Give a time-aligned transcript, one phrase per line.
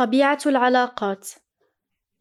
[0.00, 1.28] طبيعة العلاقات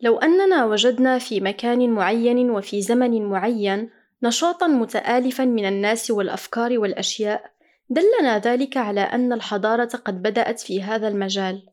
[0.02, 3.90] لو أننا وجدنا في مكان معين وفي زمن معين
[4.24, 7.52] نشاطًا متآلفًا من الناس والأفكار والأشياء،
[7.90, 11.70] دلنا ذلك على أن الحضارة قد بدأت في هذا المجال،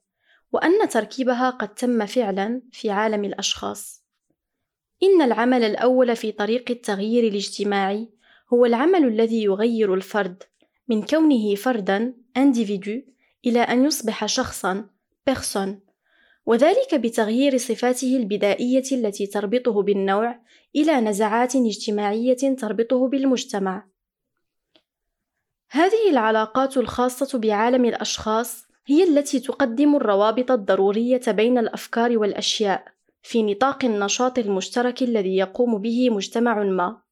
[0.53, 4.04] وأن تركيبها قد تم فعلًا في عالم الأشخاص.
[5.03, 8.11] إن العمل الأول في طريق التغيير الاجتماعي
[8.53, 10.43] هو العمل الذي يغير الفرد
[10.88, 13.01] من كونه فردًا individu
[13.47, 14.88] إلى أن يصبح شخصًا
[15.31, 15.85] personne
[16.47, 20.41] وذلك بتغيير صفاته البدائية التي تربطه بالنوع
[20.77, 23.86] إلى نزعات اجتماعية تربطه بالمجتمع.
[25.70, 32.84] هذه العلاقات الخاصة بعالم الأشخاص هي التي تقدم الروابط الضرورية بين الأفكار والأشياء
[33.22, 37.02] في نطاق النشاط المشترك الذي يقوم به مجتمع ما.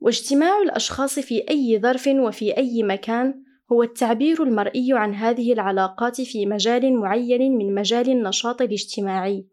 [0.00, 6.46] واجتماع الأشخاص في أي ظرف وفي أي مكان هو التعبير المرئي عن هذه العلاقات في
[6.46, 9.46] مجال معين من مجال النشاط الاجتماعي.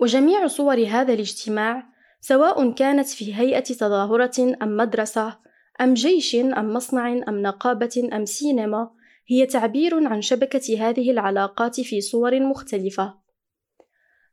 [0.00, 5.38] وجميع صور هذا الاجتماع سواء كانت في هيئة تظاهرة أم مدرسة
[5.80, 8.90] أم جيش أم مصنع أم نقابة أم سينما
[9.26, 13.14] هي تعبير عن شبكة هذه العلاقات في صور مختلفة.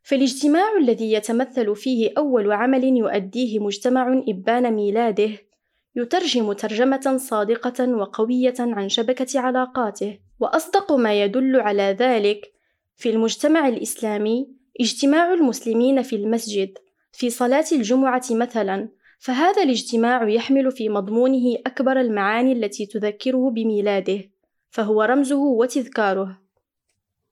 [0.02, 5.49] فالاجتماع الذي يتمثل فيه أول عمل يؤديه مجتمع إبان ميلاده
[5.96, 12.52] يترجم ترجمة صادقة وقوية عن شبكة علاقاته، وأصدق ما يدل على ذلك
[12.96, 14.48] في المجتمع الإسلامي
[14.80, 16.78] اجتماع المسلمين في المسجد
[17.12, 24.20] في صلاة الجمعة مثلاً، فهذا الاجتماع يحمل في مضمونه أكبر المعاني التي تذكره بميلاده،
[24.70, 26.40] فهو رمزه وتذكاره.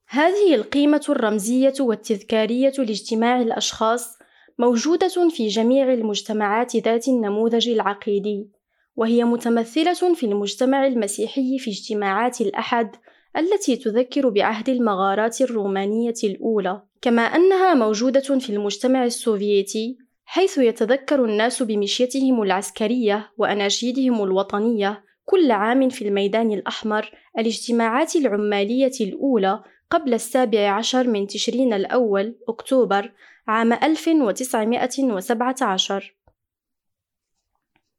[0.09, 4.18] هذه القيمة الرمزية والتذكارية لاجتماع الأشخاص
[4.59, 8.49] موجودة في جميع المجتمعات ذات النموذج العقيدي،
[8.97, 12.97] وهي متمثلة في المجتمع المسيحي في اجتماعات الأحد
[13.37, 21.63] التي تذكر بعهد المغارات الرومانية الأولى، كما أنها موجودة في المجتمع السوفيتي حيث يتذكر الناس
[21.63, 31.07] بمشيتهم العسكرية وأناشيدهم الوطنية كل عام في الميدان الأحمر الاجتماعات العمالية الأولى قبل السابع عشر
[31.07, 33.13] من تشرين الأول أكتوبر
[33.49, 36.15] عام 1917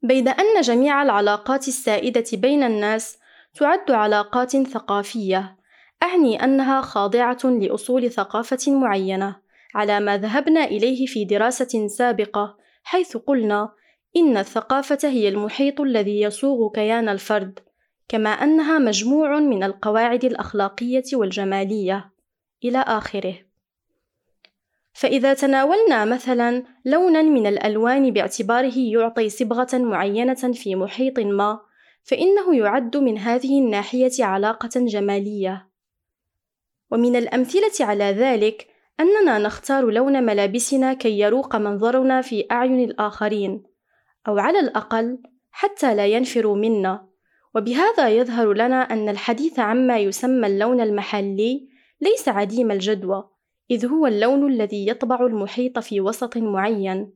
[0.01, 3.17] بيد أن جميع العلاقات السائدة بين الناس
[3.53, 5.57] تعد علاقات ثقافية
[6.03, 9.35] أعني أنها خاضعة لأصول ثقافة معينة
[9.75, 13.73] على ما ذهبنا إليه في دراسة سابقة حيث قلنا
[14.17, 17.59] إن الثقافة هي المحيط الذي يصوغ كيان الفرد.
[18.09, 22.11] كما أنها مجموع من القواعد الأخلاقية والجمالية.
[22.63, 23.35] إلى آخره.
[24.93, 31.59] فإذا تناولنا مثلا لونا من الألوان باعتباره يعطي صبغة معينة في محيط ما،
[32.03, 35.69] فإنه يعد من هذه الناحية علاقة جمالية.
[36.91, 38.67] ومن الأمثلة على ذلك
[38.99, 43.63] أننا نختار لون ملابسنا كي يروق منظرنا في أعين الآخرين،
[44.27, 45.19] أو على الأقل
[45.51, 47.08] حتى لا ينفروا منا،
[47.55, 51.67] وبهذا يظهر لنا أن الحديث عما يسمى اللون المحلي
[52.01, 53.29] ليس عديم الجدوى،
[53.71, 57.13] إذ هو اللون الذي يطبع المحيط في وسط معين.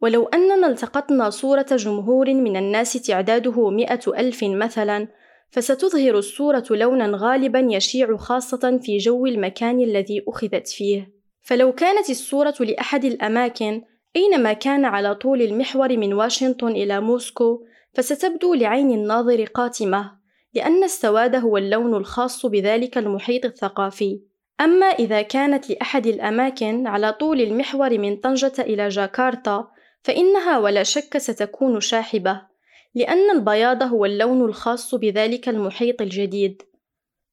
[0.00, 5.08] ولو أننا التقطنا صورة جمهور من الناس تعداده مئة ألف مثلا
[5.50, 11.12] فستظهر الصورة لونا غالبا يشيع خاصة في جو المكان الذي أخذت فيه.
[11.40, 13.82] فلو كانت الصورة لأحد الأماكن
[14.16, 17.64] أينما كان على طول المحور من واشنطن إلى موسكو
[17.98, 20.12] فستبدو لعين الناظر قاتمة
[20.54, 24.20] لأن السواد هو اللون الخاص بذلك المحيط الثقافي.
[24.60, 29.68] أما إذا كانت لأحد الأماكن على طول المحور من طنجة إلى جاكرتا
[30.02, 32.42] فإنها ولا شك ستكون شاحبة
[32.94, 36.62] لأن البياض هو اللون الخاص بذلك المحيط الجديد.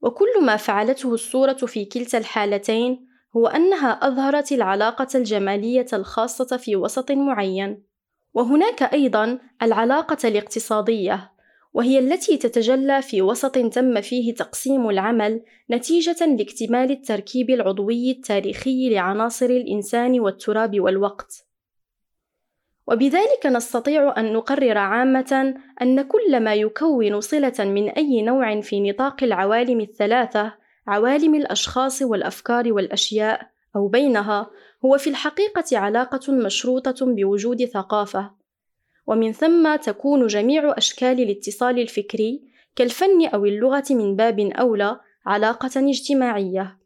[0.02, 7.12] وكل ما فعلته الصورة في كلتا الحالتين هو أنها أظهرت العلاقة الجمالية الخاصة في وسط
[7.12, 7.95] معين.
[8.36, 11.32] وهناك أيضا العلاقة الاقتصادية
[11.74, 15.42] وهي التي تتجلى في وسط تم فيه تقسيم العمل
[15.72, 21.46] نتيجة لاكتمال التركيب العضوي التاريخي لعناصر الإنسان والتراب والوقت.
[22.88, 29.24] وبذلك نستطيع أن نقرر عامة أن كل ما يكون صلة من أي نوع في نطاق
[29.24, 30.54] العوالم الثلاثة
[30.88, 34.50] عوالم الأشخاص والأفكار والأشياء أو بينها
[34.86, 38.32] هو في الحقيقة علاقة مشروطة بوجود ثقافة
[39.08, 42.42] ومن ثم تكون جميع أشكال الاتصال الفكري
[42.76, 46.78] كالفن أو اللغة من باب أولى علاقة اجتماعية.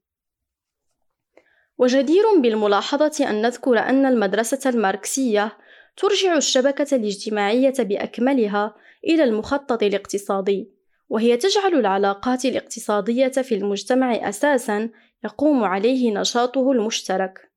[1.77, 5.57] وجدير بالملاحظة أن نذكر أن المدرسة الماركسية
[5.97, 8.75] ترجع الشبكة الاجتماعية بأكملها
[9.07, 10.71] إلى المخطط الاقتصادي،
[11.09, 14.89] وهي تجعل العلاقات الاقتصادية في المجتمع أساسًا
[15.23, 17.48] يقوم عليه نشاطه المشترك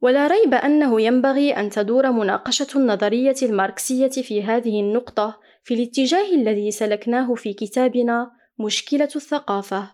[0.00, 6.70] ولا ريب أنه ينبغي أن تدور مناقشة النظرية الماركسية في هذه النقطة في الاتجاه الذي
[6.70, 9.90] سلكناه في كتابنا مشكلة الثقافة.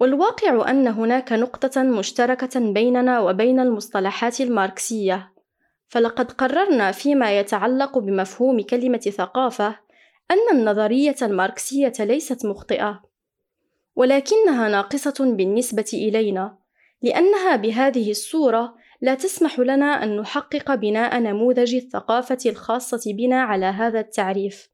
[0.00, 5.32] والواقع أن هناك نقطة مشتركة بيننا وبين المصطلحات الماركسية،
[5.88, 9.78] فلقد قررنا فيما يتعلق بمفهوم كلمة ثقافة
[10.30, 13.02] أن النظرية الماركسية ليست مخطئة،
[13.96, 16.63] ولكنها ناقصة بالنسبة إلينا،
[17.04, 24.00] لأنها بهذه الصورة لا تسمح لنا أن نحقق بناء نموذج الثقافة الخاصة بنا على هذا
[24.00, 24.68] التعريف.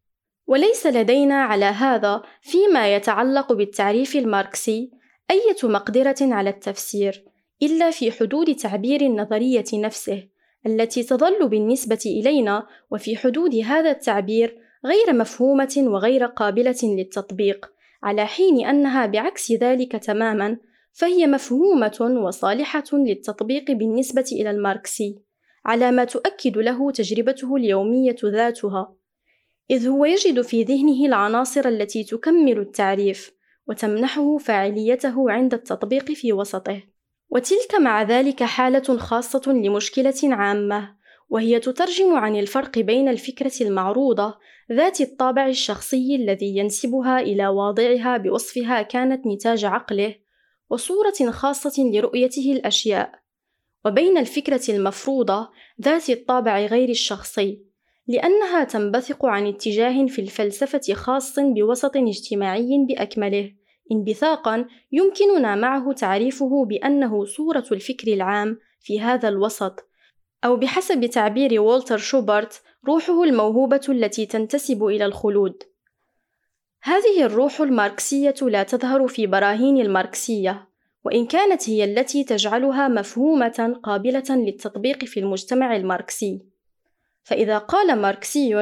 [0.47, 4.91] وليس لدينا على هذا فيما يتعلق بالتعريف الماركسي
[5.31, 7.25] أية مقدرة على التفسير
[7.63, 10.29] إلا في حدود تعبير النظرية نفسه
[10.67, 17.73] التي تظل بالنسبة إلينا وفي حدود هذا التعبير غير مفهومة وغير قابلة للتطبيق
[18.03, 20.57] على حين أنها بعكس ذلك تماما
[20.93, 25.19] فهي مفهومة وصالحة للتطبيق بالنسبة إلى الماركسي
[25.65, 28.95] على ما تؤكد له تجربته اليومية ذاتها
[29.71, 33.33] إذ هو يجد في ذهنه العناصر التي تكمل التعريف
[33.69, 36.83] وتمنحه فاعليته عند التطبيق في وسطه.
[37.31, 40.97] وتلك مع ذلك حالة خاصة لمشكلة عامة
[41.29, 44.35] وهي تترجم عن الفرق بين الفكرة المعروضة
[44.73, 50.15] ذات الطابع الشخصي الذي ينسبها إلى واضعها بوصفها كانت نتاج عقله
[50.71, 53.21] وصورة خاصة لرؤيته الأشياء
[53.85, 55.49] وبين الفكرة المفروضة
[55.83, 57.63] ذات الطابع غير الشخصي
[58.09, 63.53] لأنها تنبثق عن اتجاه في الفلسفة خاص بوسط اجتماعي بأكمله
[63.93, 69.87] انبثاقا يمكننا معه تعريفه بأنه صورة الفكر العام في هذا الوسط
[70.45, 75.63] أو بحسب تعبير والتر شوبرت روحه الموهوبة التي تنتسب إلى الخلود.
[76.83, 80.69] هذه الروح الماركسية لا تظهر في براهين الماركسية
[81.05, 86.43] وإن كانت هي التي تجعلها مفهومة قابلة للتطبيق في المجتمع الماركسي.
[87.23, 88.55] فإذا قال ماركسي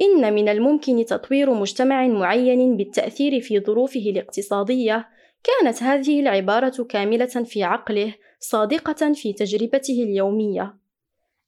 [0.00, 5.08] إن من الممكن تطوير مجتمع معين بالتأثير في ظروفه الاقتصادية
[5.44, 10.76] كانت هذه العبارة كاملة في عقله صادقة في تجربته اليومية.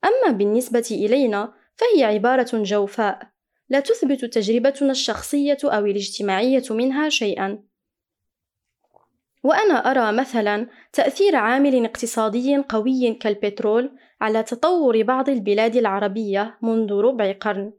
[0.05, 3.38] أما بالنسبة إلينا فهي عبارة جوفاء.
[3.71, 7.59] لا تثبت تجربتنا الشخصية أو الاجتماعية منها شيئا.
[9.45, 17.33] وأنا أرى مثلا تأثير عامل اقتصادي قوي كالبترول على تطور بعض البلاد العربية منذ ربع
[17.33, 17.73] قرن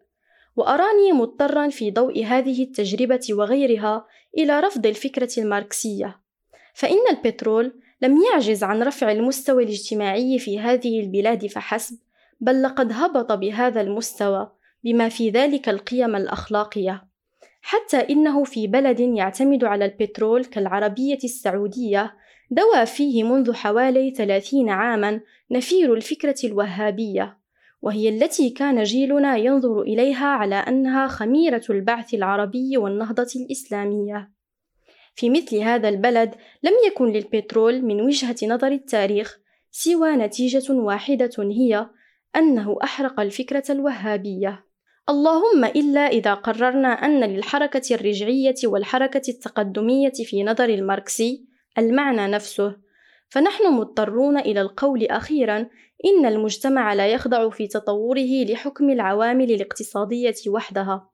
[0.56, 4.06] وأراني مضطرا في ضوء هذه التجربة وغيرها
[4.38, 6.20] إلى رفض الفكرة الماركسية.
[6.74, 11.98] فإن البترول لم يعجز عن رفع المستوى الاجتماعي في هذه البلاد فحسب
[12.40, 14.52] بل لقد هبط بهذا المستوى
[14.84, 17.10] بما في ذلك القيم الأخلاقية
[17.62, 22.14] حتى إنه في بلد يعتمد على البترول كالعربية السعودية
[22.52, 25.22] دوى فيه منذ حوالي ثلاثين عاما
[25.52, 27.40] نفير الفكرة الوهابية
[27.82, 34.32] وهي التي كان جيلنا ينظر إليها على أنها خميرة البعث العربي والنهضة الإسلامية.
[35.16, 39.40] في مثل هذا البلد لم يكن للبترول من وجهة نظر التاريخ
[39.72, 41.90] سوى نتيجة واحدة هي
[42.36, 44.69] أنه أحرق الفكرة الوهابية.
[45.10, 51.46] اللهم إلا إذا قررنا أن للحركة الرجعية والحركة التقدمية في نظر الماركسي
[51.78, 52.76] المعنى نفسه
[53.30, 55.58] فنحن مضطرون إلى القول أخيرا
[56.06, 61.10] إن المجتمع لا يخضع في تطوره لحكم العوامل الاقتصادية وحدها.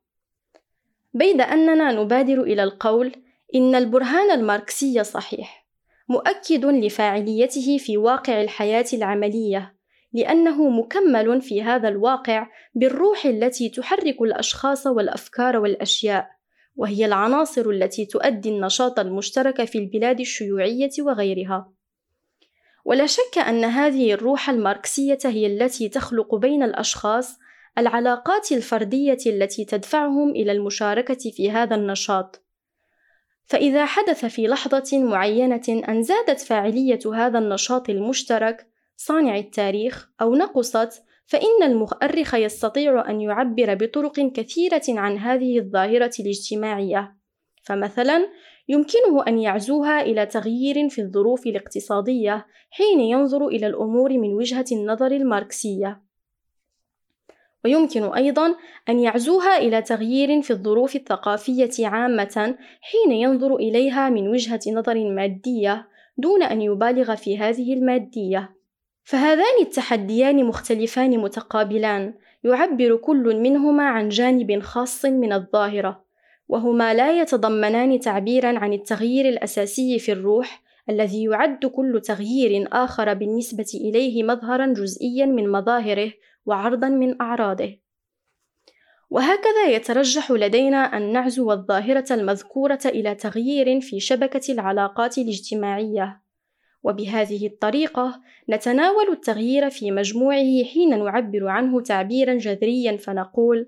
[1.13, 3.11] بيد أننا نبادر إلى القول
[3.55, 5.65] إن البرهان الماركسي صحيح
[6.09, 9.74] مؤكد لفاعليته في واقع الحياة العملية.
[10.15, 16.29] لأنه مكمل في هذا الواقع بالروح التي تحرك الأشخاص والأفكار والأشياء،
[16.75, 21.71] وهي العناصر التي تؤدي النشاط المشترك في البلاد الشيوعية وغيرها.
[22.85, 27.37] ولا شك أن هذه الروح الماركسية هي التي تخلق بين الأشخاص
[27.77, 32.45] العلاقات الفردية التي تدفعهم إلى المشاركة في هذا النشاط.
[33.45, 41.03] فإذا حدث في لحظة معينة أن زادت فاعلية هذا النشاط المشترك، صانع التاريخ أو نقصت
[41.25, 47.15] فإن المؤرخ يستطيع أن يعبر بطرق كثيرة عن هذه الظاهرة الاجتماعية.
[47.63, 48.27] فمثلا
[48.67, 55.11] يمكنه أن يعزوها إلى تغيير في الظروف الاقتصادية حين ينظر إلى الأمور من وجهة النظر
[55.11, 56.01] الماركسية.
[57.65, 58.55] ويمكن أيضا
[58.89, 65.87] أن يعزوها إلى تغيير في الظروف الثقافية عامة حين ينظر إليها من وجهة نظر مادية
[66.17, 68.54] دون أن يبالغ في هذه المادية.
[69.05, 76.05] فهذان التحديان مختلفان متقابلان يعبر كل منهما عن جانب خاص من الظاهرة
[76.47, 83.71] وهما لا يتضمنان تعبيرا عن التغيير الأساسي في الروح الذي يعد كل تغيير آخر بالنسبة
[83.73, 86.11] إليه مظهرا جزئيا من مظاهره
[86.45, 87.77] وعرضا من أعراضه.
[89.09, 96.24] وهكذا يترجح لدينا أن نعزو الظاهرة المذكورة إلى تغيير في شبكة العلاقات الاجتماعية.
[96.85, 103.67] وبهذه الطريقة نتناول التغيير في مجموعه حين نعبر عنه تعبيرا جذريا فنقول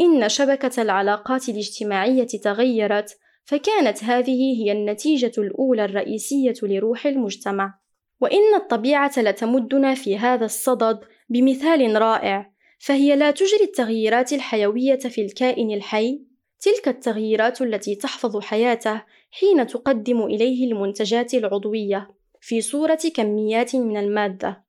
[0.00, 7.78] إن شبكة العلاقات الاجتماعية تغيرت فكانت هذه هي النتيجة الأولى الرئيسية لروح المجتمع.
[8.20, 15.70] وإن الطبيعة لتمدنا في هذا الصدد بمثال رائع فهي لا تجري التغييرات الحيوية في الكائن
[15.70, 16.20] الحي
[16.60, 22.16] تلك التغييرات التي تحفظ حياته حين تقدم إليه المنتجات العضوية.
[22.40, 24.64] في صورة كميات من المادة.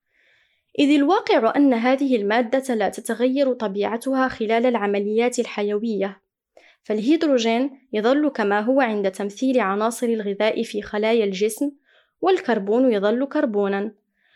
[0.79, 6.21] إذ الواقع أن هذه المادة لا تتغير طبيعتها خلال العمليات الحيوية
[6.83, 11.71] فالهيدروجين يظل كما هو عند تمثيل عناصر الغذاء في خلايا الجسم
[12.21, 13.93] والكربون يظل كربونا.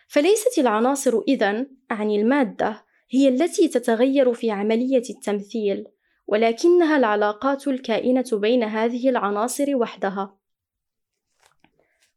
[0.07, 5.85] فليست العناصر إذن أعني المادة هي التي تتغير في عملية التمثيل
[6.27, 10.40] ولكنها العلاقات الكائنة بين هذه العناصر وحدها.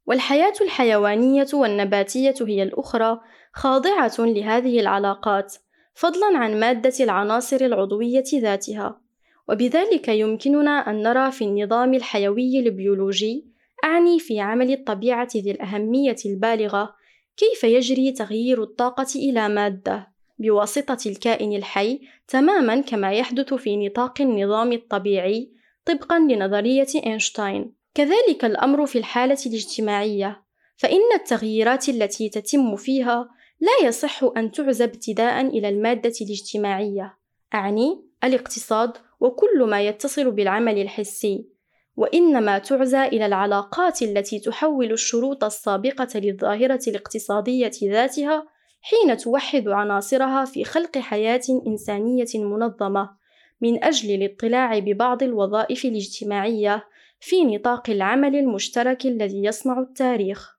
[0.07, 3.21] والحياة الحيوانية والنباتية هي الأخرى
[3.53, 5.55] خاضعة لهذه العلاقات
[5.95, 9.01] فضلا عن مادة العناصر العضوية ذاتها.
[9.49, 13.47] وبذلك يمكننا أن نرى في النظام الحيوي البيولوجي
[13.85, 16.95] أعني في عمل الطبيعة ذي الأهمية البالغة
[17.37, 24.73] كيف يجري تغيير الطاقة إلى مادة بواسطة الكائن الحي تماما كما يحدث في نطاق النظام
[24.73, 25.53] الطبيعي
[25.85, 27.84] طبقا لنظرية أينشتاين.
[27.95, 30.43] كذلك الأمر في الحالة الاجتماعية
[30.77, 33.29] فإن التغييرات التي تتم فيها
[33.61, 37.19] لا يصح أن تعزى ابتداء إلى المادة الاجتماعية
[37.55, 41.49] أعني الاقتصاد وكل ما يتصل بالعمل الحسي
[41.97, 48.47] وإنما تعزى إلى العلاقات التي تحول الشروط السابقة للظاهرة الاقتصادية ذاتها
[48.81, 53.11] حين توحد عناصرها في خلق حياة إنسانية منظمة
[53.61, 56.85] من أجل الاطلاع ببعض الوظائف الاجتماعية
[57.25, 60.59] في نطاق العمل المشترك الذي يصنع التاريخ.